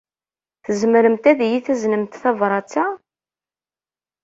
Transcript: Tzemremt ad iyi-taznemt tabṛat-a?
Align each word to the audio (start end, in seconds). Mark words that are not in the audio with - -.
Tzemremt 0.63 1.23
ad 1.31 1.39
iyi-taznemt 1.45 2.17
tabṛat-a? 2.21 2.85